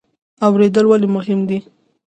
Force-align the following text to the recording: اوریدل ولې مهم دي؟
اوریدل 0.45 0.85
ولې 0.87 1.07
مهم 1.15 1.39
دي؟ 1.49 1.59